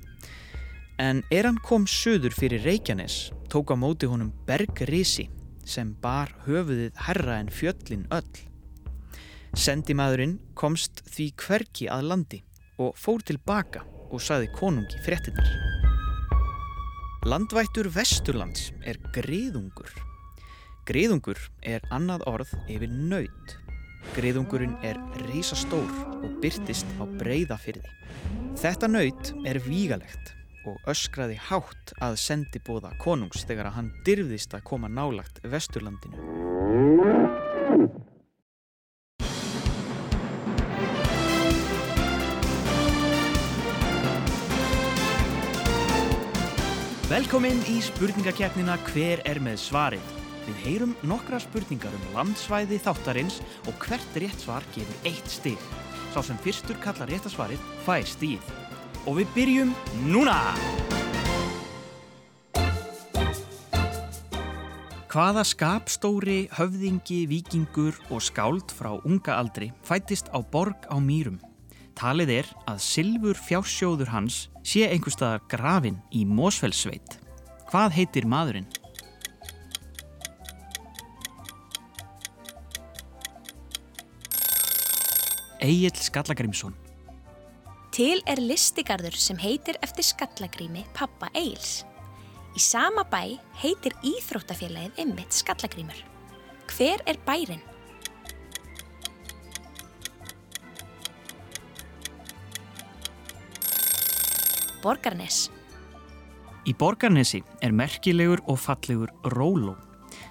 En 1.02 1.24
er 1.34 1.48
hann 1.48 1.58
kom 1.66 1.88
söður 1.90 2.34
fyrir 2.38 2.62
Reykjanes, 2.62 3.32
tók 3.50 3.72
á 3.74 3.76
móti 3.80 4.06
honum 4.06 4.30
Bergrisi 4.46 5.24
sem 5.66 5.96
bar 5.98 6.30
höfuðið 6.46 7.00
herra 7.08 7.40
en 7.42 7.48
fjöllin 7.50 8.04
öll. 8.14 8.42
Sendimaðurinn 9.58 10.36
komst 10.54 11.02
því 11.10 11.26
hverki 11.42 11.88
að 11.90 12.06
landi 12.12 12.40
og 12.78 12.94
fór 13.02 13.24
tilbaka 13.26 13.82
og 14.12 14.22
saði 14.22 14.52
konungi 14.54 15.02
fréttinnar. 15.02 15.50
Landvættur 17.26 17.90
Vesturlands 17.96 18.68
er 18.86 19.00
griðungur. 19.16 19.90
Griðungur 20.86 21.42
er 21.66 21.82
annað 21.90 22.28
orð 22.30 22.52
yfir 22.68 22.94
nöyt. 22.94 23.56
Griðungurinn 24.14 24.78
er 24.86 25.02
risastór 25.32 25.90
og 26.20 26.38
byrtist 26.46 26.86
á 27.02 27.10
breyðafyrði. 27.18 27.90
Þetta 28.62 28.92
nöyt 28.92 29.34
er 29.50 29.62
vígalegt 29.66 30.36
og 30.70 30.78
öskraði 30.92 31.38
hátt 31.50 31.94
að 32.04 32.18
sendi 32.22 32.62
bóða 32.66 32.94
konungs 33.02 33.46
þegar 33.48 33.72
að 33.72 33.78
hann 33.78 33.92
dyrfðist 34.06 34.56
að 34.58 34.66
koma 34.68 34.90
nálagt 34.92 35.42
vesturlandinu. 35.44 36.20
Velkomin 47.12 47.60
í 47.68 47.82
spurningakeppnina 47.84 48.78
Hver 48.88 49.20
er 49.28 49.42
með 49.44 49.58
svarið? 49.66 50.14
Við 50.46 50.62
heyrum 50.64 50.94
nokkra 51.06 51.42
spurningar 51.44 51.94
um 51.98 52.06
landsvæði 52.16 52.80
þáttarins 52.82 53.42
og 53.68 53.76
hvert 53.84 54.16
rétt 54.24 54.46
svar 54.46 54.66
gefur 54.72 55.12
eitt 55.12 55.28
stig. 55.30 55.70
Sá 56.16 56.24
sem 56.24 56.40
fyrstur 56.44 56.80
kallar 56.84 57.12
réttasvarið 57.12 57.62
fær 57.86 58.08
stíð 58.08 58.48
og 59.08 59.18
við 59.22 59.32
byrjum 59.36 59.74
núna! 60.12 60.38
Hvaða 65.12 65.42
skapstóri, 65.44 66.46
höfðingi, 66.56 67.26
vikingur 67.28 67.98
og 68.14 68.22
skáld 68.24 68.72
frá 68.72 68.94
unga 69.04 69.36
aldri 69.36 69.72
fættist 69.84 70.30
á 70.32 70.40
borg 70.40 70.86
á 70.88 70.96
Mýrum? 71.04 71.42
Talið 72.00 72.30
er 72.38 72.52
að 72.64 72.80
silfur 72.86 73.36
fjársjóður 73.36 74.14
hans 74.14 74.46
sé 74.64 74.86
einhverstaðar 74.88 75.44
grafin 75.52 75.98
í 76.16 76.24
Mósfellssveit. 76.24 77.18
Hvað 77.68 77.98
heitir 77.98 78.30
maðurinn? 78.30 78.70
Egil 85.62 85.92
Skallagrimsson. 86.00 86.74
Til 87.92 88.22
er 88.24 88.40
listigarður 88.40 89.18
sem 89.20 89.36
heitir 89.36 89.76
eftir 89.84 90.06
skallagrími 90.08 90.86
pappa 90.96 91.28
Eils. 91.36 91.82
Í 92.56 92.62
sama 92.64 93.04
bæ 93.04 93.36
heitir 93.60 93.92
Íþróttafélagið 94.08 95.02
ymmit 95.04 95.36
skallagrímur. 95.36 95.98
Hver 96.72 97.04
er 97.04 97.20
bærin? 97.28 97.60
Borgarnes. 104.82 105.50
Í 106.64 106.72
Borgarnesi 106.72 107.42
er 107.60 107.76
merkilegur 107.76 108.40
og 108.48 108.62
fallegur 108.64 109.12
róló 109.36 109.76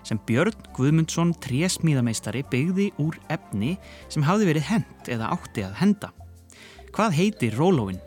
sem 0.00 0.16
Björn 0.24 0.56
Guðmundsson 0.78 1.34
trésmíðameistari 1.44 2.40
byggði 2.48 2.88
úr 3.04 3.20
efni 3.28 3.74
sem 4.08 4.24
hafði 4.24 4.48
verið 4.54 4.66
hend 4.70 5.12
eða 5.12 5.28
átti 5.36 5.68
að 5.68 5.76
henda. 5.82 6.12
Hvað 6.90 7.12
heitir 7.14 7.54
rólóin? 7.54 8.00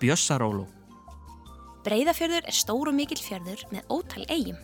Bjössaróló. 0.00 0.66
Breiðafjörður 1.84 2.44
er 2.44 2.56
stór 2.56 2.90
og 2.92 2.96
mikill 2.96 3.20
fjörður 3.20 3.64
með 3.72 3.88
ótal 3.96 4.26
eigum. 4.28 4.60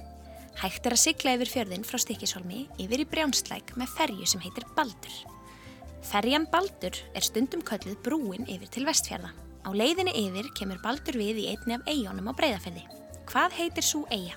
Hægt 0.60 0.88
er 0.88 0.96
að 0.96 1.02
sigla 1.02 1.34
yfir 1.36 1.52
fjörðin 1.54 1.88
frá 1.88 2.00
Stykkishólmi 2.04 2.62
yfir 2.84 3.04
í 3.04 3.08
Brjánslæk 3.08 3.72
með 3.80 3.96
ferju 3.96 4.28
sem 4.28 4.44
heitir 4.44 4.68
Baldur. 4.76 5.16
Ferjan 6.04 6.44
Baldur 6.52 7.00
er 7.16 7.24
stundum 7.24 7.64
kölluð 7.64 7.96
brúin 8.04 8.44
yfir 8.44 8.68
til 8.72 8.84
vestfjörða. 8.88 9.32
Á 9.64 9.70
leiðinni 9.72 10.12
yfir 10.20 10.52
kemur 10.56 10.84
Baldur 10.84 11.16
við 11.16 11.44
í 11.44 11.50
einni 11.52 11.80
af 11.80 11.88
eigunum 11.88 12.28
á 12.28 12.36
Breiðafjörði. 12.36 12.84
Hvað 13.26 13.56
heitir 13.56 13.84
svo 13.88 14.04
eiga? 14.12 14.36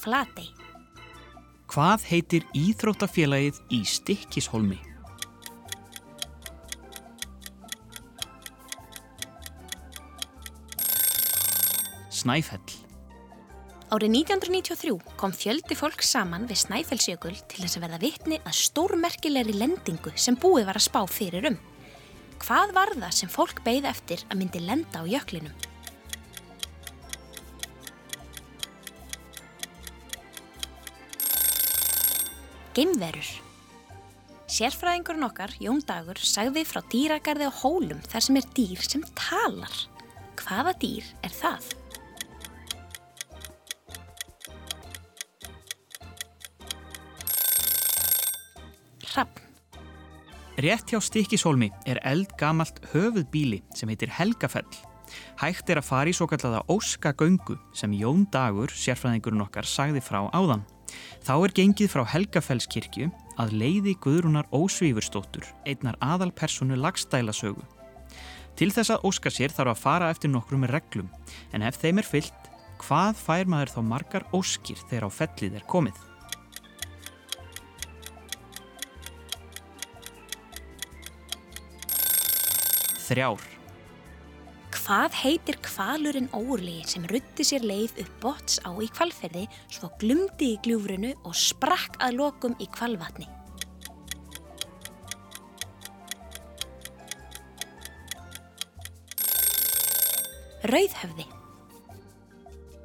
Flatey. 0.00 0.48
Hvað 1.70 2.06
heitir 2.08 2.46
Íþróttafélagið 2.56 3.60
í 3.76 3.82
Stykkishólmi? 3.86 4.80
Snæfell. 12.10 12.80
Árið 13.90 14.12
1993 14.22 15.14
kom 15.18 15.32
fjöldi 15.34 15.74
fólk 15.78 16.02
saman 16.06 16.44
við 16.50 16.60
Snæfellsjökul 16.64 17.34
til 17.50 17.64
þess 17.64 17.78
að 17.78 17.84
verða 17.86 18.02
vitni 18.04 18.38
að 18.44 18.58
stórmerkilegri 18.60 19.56
lendingu 19.56 20.12
sem 20.14 20.38
búið 20.38 20.68
var 20.68 20.78
að 20.78 20.86
spá 20.86 21.00
fyrir 21.10 21.48
um. 21.50 21.58
Hvað 22.40 22.76
var 22.76 22.94
það 22.96 23.16
sem 23.16 23.32
fólk 23.32 23.64
beigði 23.66 23.90
eftir 23.90 24.22
að 24.28 24.42
myndi 24.42 24.62
lenda 24.62 25.02
á 25.02 25.10
jöklinum? 25.10 25.69
Geimverur. 32.70 33.26
Sérfræðingurinn 34.46 35.26
okkar, 35.26 35.50
Jón 35.58 35.80
Dagur, 35.86 36.18
sagði 36.22 36.62
frá 36.66 36.78
dýragarði 36.90 37.48
á 37.50 37.52
hólum 37.62 37.98
þar 38.06 38.22
sem 38.22 38.38
er 38.38 38.46
dýr 38.54 38.84
sem 38.86 39.02
talar. 39.18 39.74
Hvaða 40.38 40.74
dýr 40.78 41.08
er 41.26 41.34
það? 41.34 41.66
Hrafn. 49.10 49.42
Rétt 50.62 50.94
hjá 50.94 51.02
Stykkishólmi 51.02 51.72
er 51.90 51.98
eldgamalt 52.06 52.78
höfuðbíli 52.94 53.64
sem 53.74 53.90
heitir 53.90 54.14
Helgafell. 54.14 54.68
Hægt 55.42 55.70
er 55.72 55.80
að 55.80 55.88
fara 55.90 56.10
í 56.10 56.14
svo 56.14 56.30
kallaða 56.30 56.62
Óskagöngu 56.70 57.58
sem 57.74 57.98
Jón 57.98 58.28
Dagur, 58.30 58.70
sérfræðingurinn 58.70 59.42
okkar, 59.42 59.66
sagði 59.66 60.04
frá 60.04 60.28
áðan. 60.30 60.62
Þá 61.20 61.34
er 61.44 61.52
gengið 61.52 61.90
frá 61.92 62.00
Helgafellskirkju 62.08 63.10
að 63.40 63.52
leiði 63.60 63.92
Guðrúnar 64.00 64.48
Ósvífurstóttur, 64.56 65.44
einnar 65.68 65.98
aðalpersonu 66.00 66.78
lagstælasögu. 66.80 67.60
Til 68.56 68.70
þess 68.72 68.94
að 68.94 69.04
óska 69.08 69.32
sér 69.32 69.52
þarf 69.52 69.74
að 69.74 69.82
fara 69.82 70.08
eftir 70.12 70.32
nokkrum 70.32 70.64
reglum, 70.68 71.10
en 71.52 71.64
ef 71.64 71.76
þeim 71.80 72.00
er 72.00 72.08
fyllt, 72.08 72.50
hvað 72.80 73.20
fær 73.20 73.52
maður 73.52 73.74
þá 73.76 73.80
margar 73.92 74.26
óskir 74.36 74.80
þegar 74.88 75.08
á 75.08 75.10
fellið 75.20 75.60
er 75.60 75.68
komið? 75.68 76.00
Þrjár. 83.10 83.59
Hvað 84.80 85.12
heitir 85.20 85.58
kvalurinn 85.60 86.30
óurlegi 86.32 86.86
sem 86.88 87.02
rutti 87.10 87.44
sér 87.44 87.66
leið 87.68 87.98
upp 88.00 88.14
bots 88.22 88.56
á 88.64 88.72
í 88.80 88.86
kvalferði 88.88 89.42
svo 89.68 89.90
glumdi 90.00 90.54
í 90.54 90.60
gljúfrunu 90.64 91.10
og 91.28 91.36
sprakk 91.36 91.98
að 92.00 92.16
lokum 92.22 92.56
í 92.56 92.68
kvalvatni? 92.72 93.28
Rauðhöfði. 100.70 101.28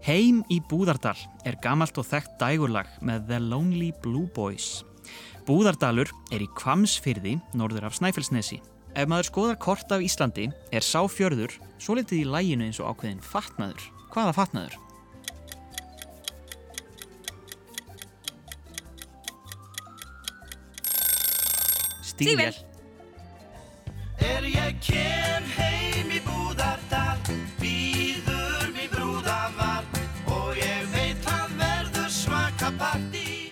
Heim 0.06 0.44
í 0.52 0.60
Búðardal 0.68 1.18
er 1.48 1.56
gamalt 1.64 1.96
og 1.98 2.12
þekkt 2.12 2.38
dægurlag 2.44 2.92
með 3.00 3.28
The 3.32 3.40
Lonely 3.40 3.94
Blue 4.04 4.28
Boys. 4.36 4.84
Búðardalur 5.48 6.12
er 6.34 6.44
í 6.44 6.52
Kvamsfyrði, 6.60 7.40
norður 7.56 7.88
af 7.88 7.98
Snæfellsnesi. 7.98 8.60
Ef 8.96 9.10
maður 9.12 9.28
skoðar 9.28 9.58
kort 9.60 9.90
af 9.92 10.00
Íslandi 10.00 10.46
er 10.72 10.84
sá 10.86 11.02
fjörður 11.12 11.52
svo 11.84 11.98
litið 11.98 12.22
í 12.22 12.28
læginu 12.32 12.70
eins 12.70 12.80
og 12.80 12.94
ákveðin 12.94 13.20
fatnaður. 13.20 13.82
Hvaða 14.14 14.32
fatnaður? 14.38 14.78
Stígvél. 22.08 22.56
Er 24.24 24.48
ég 24.48 24.80
kem 24.80 25.52
heim 25.58 26.16
í 26.16 26.24
Búðardal 26.24 27.20
Býður 27.60 28.72
mér 28.72 28.88
brúðavar 28.94 29.84
Og 30.32 30.56
ég 30.56 30.88
veit 30.96 31.28
að 31.36 31.60
verður 31.60 32.12
svaka 32.16 32.72
partí 32.80 33.52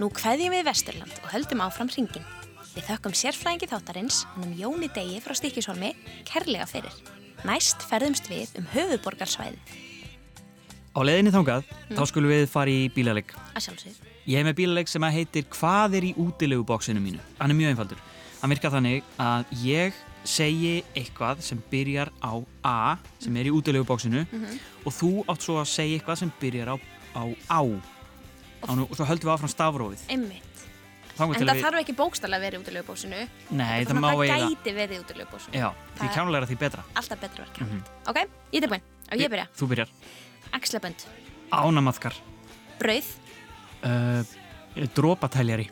Nú 0.00 0.08
kveðjum 0.08 0.56
við 0.56 0.68
Vesturland 0.72 1.18
og 1.20 1.34
höldum 1.34 1.60
áfram 1.60 1.92
hringin. 1.92 2.24
Við 2.70 2.86
þökkum 2.86 3.14
sérfræðingi 3.18 3.68
þáttarins, 3.70 4.20
húnum 4.36 4.52
Jóni 4.58 4.88
Degi 4.94 5.18
frá 5.24 5.34
Stykkishólmi, 5.34 5.90
kærlega 6.28 6.66
fyrir. 6.70 6.94
Næst 7.48 7.82
ferðumst 7.88 8.28
við 8.30 8.52
um 8.60 8.68
höfuborgarsvæðið, 8.74 9.78
Á 10.90 11.00
leiðinni 11.06 11.30
þangað, 11.30 11.68
þá 11.94 12.00
skulum 12.10 12.32
við 12.32 12.48
fara 12.50 12.70
í 12.70 12.88
bílaleg. 12.90 13.28
að 13.54 13.62
sjálfsögðu. 13.62 14.08
Ég 14.26 14.38
hef 14.40 14.46
með 14.48 14.56
bílaleg 14.58 14.88
sem 14.90 15.04
að 15.06 15.14
heitir 15.14 15.44
Hvað 15.54 15.94
er 15.98 16.06
í 16.08 16.14
útilegubóksinu 16.18 17.00
mínu? 17.00 17.20
Hann 17.38 17.50
er 17.50 17.54
mjög 17.54 17.70
einfaldur. 17.70 18.00
Hann 18.40 18.50
virkar 18.50 18.72
þannig 18.74 19.04
að 19.18 19.44
ég 19.62 19.94
segi 20.24 20.82
eitthvað 20.94 21.40
sem 21.46 21.62
byrjar 21.70 22.10
á 22.18 22.42
A 22.66 22.98
sem 23.22 23.36
er 23.36 23.46
í 23.46 23.54
útilegubóksinu 23.54 24.26
og 24.84 24.92
þú 24.92 25.24
átt 25.30 25.46
svo 25.46 25.60
að 25.62 25.70
segja 25.70 26.00
eitthvað 26.00 26.18
sem 26.24 26.32
byrjar 26.42 26.74
á 26.74 26.76
á, 27.14 27.22
á. 27.50 27.60
og 28.66 28.94
svo 28.96 29.06
höldum 29.06 29.30
við 29.30 29.34
áfram 29.38 29.54
stafrófið. 29.54 30.02
Einmitt. 30.10 30.49
En 31.20 31.46
það 31.46 31.54
við- 31.56 31.64
þarf 31.64 31.80
ekki 31.80 31.94
bókstaflega 32.00 32.38
að 32.40 32.44
vera 32.46 32.56
í 32.56 32.60
útilegubósinu. 32.62 33.20
Nei, 33.50 33.84
það 33.84 34.00
má 34.00 34.08
það 34.10 34.22
eiga. 34.24 34.38
gæti 34.50 34.74
verið 34.76 34.94
í 34.96 35.00
útilegubósinu. 35.04 35.52
Já, 35.54 35.68
því 35.96 36.00
Það- 36.00 36.14
kjánulega 36.16 36.46
því 36.50 36.58
betra. 36.58 36.82
Alltaf 36.94 37.20
betra 37.20 37.44
verkefni. 37.44 37.66
Mm 37.70 37.82
Ok, 38.08 38.16
ég 38.52 38.62
er 38.62 38.66
tilbúin. 38.66 38.82
Á 39.10 39.12
ég 39.16 39.28
byrja. 39.30 39.46
Þú 39.58 39.68
byrjar. 39.68 39.88
Axlabönd. 40.52 41.06
Ánamaðkar. 41.52 42.14
Brauð. 42.78 43.08
Uh, 43.82 44.24
drópatæljari. 44.94 45.68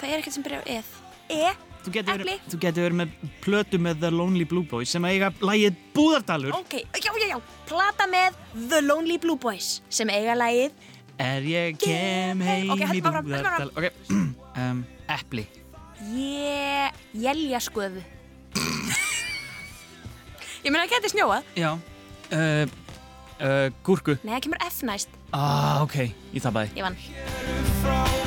Það 0.00 0.10
er 0.12 0.18
ekkert 0.20 0.32
sem 0.32 0.42
byrjar 0.42 0.62
á 0.62 0.66
eð. 0.78 0.84
E. 1.28 1.52
Þú 1.86 1.92
getur 2.58 2.82
verið, 2.82 2.94
með 2.98 3.08
plötu 3.44 3.78
með 3.78 4.00
The 4.00 4.10
Lonely 4.10 4.44
Blue 4.44 4.64
Boys 4.66 4.90
sem 4.90 5.04
eiga 5.04 5.30
lægið 5.38 5.76
Búðardalur. 5.94 6.52
Ok, 6.58 6.82
já, 6.98 7.12
já, 7.14 7.28
já. 7.30 7.40
Plata 7.66 8.06
með 8.10 8.34
The 8.68 8.80
Lonely 8.82 9.18
Blue 9.22 9.36
Boys 9.36 9.80
sem 9.88 10.08
eiga 10.10 10.34
lagið 10.34 10.72
Er 11.18 11.42
ég 11.42 11.78
kem 11.78 12.40
heim 12.40 12.72
í 12.74 13.00
Búðardal 13.00 13.70
Ok, 13.70 13.86
um, 14.56 14.80
epli 15.12 15.44
Ég... 16.12 16.92
Jeljaskoðu. 17.16 18.02
ég 20.64 20.68
meina, 20.68 20.84
það 20.84 20.92
geti 20.92 21.12
snjóað. 21.14 21.48
Já 21.56 21.70
uh, 21.72 22.68
uh, 23.40 23.66
Gúrku 23.86 24.18
Nei, 24.20 24.36
það 24.36 24.44
kemur 24.48 24.62
F 24.68 24.84
næst. 24.88 25.18
Ah, 25.32 25.80
ok, 25.86 25.96
ég 26.36 26.44
tapaði 26.44 26.76
Ég 26.76 26.86
vann. 26.86 28.25